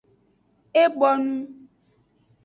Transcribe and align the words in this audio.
E 0.81 0.83
bonu. 0.97 1.35